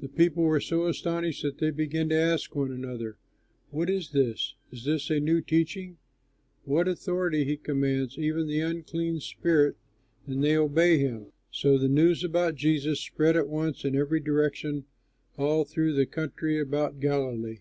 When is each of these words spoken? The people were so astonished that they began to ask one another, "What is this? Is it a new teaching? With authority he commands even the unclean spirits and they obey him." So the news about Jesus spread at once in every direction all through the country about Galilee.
The 0.00 0.08
people 0.08 0.42
were 0.42 0.58
so 0.58 0.88
astonished 0.88 1.42
that 1.44 1.58
they 1.58 1.70
began 1.70 2.08
to 2.08 2.16
ask 2.16 2.56
one 2.56 2.72
another, 2.72 3.18
"What 3.70 3.88
is 3.88 4.10
this? 4.10 4.56
Is 4.72 4.84
it 4.88 5.08
a 5.10 5.20
new 5.20 5.40
teaching? 5.40 5.98
With 6.66 6.88
authority 6.88 7.44
he 7.44 7.56
commands 7.56 8.18
even 8.18 8.48
the 8.48 8.58
unclean 8.62 9.20
spirits 9.20 9.78
and 10.26 10.42
they 10.42 10.56
obey 10.56 10.98
him." 10.98 11.30
So 11.52 11.78
the 11.78 11.86
news 11.88 12.24
about 12.24 12.56
Jesus 12.56 12.98
spread 13.00 13.36
at 13.36 13.46
once 13.46 13.84
in 13.84 13.94
every 13.94 14.18
direction 14.18 14.86
all 15.38 15.64
through 15.64 15.92
the 15.92 16.04
country 16.06 16.58
about 16.58 16.98
Galilee. 16.98 17.60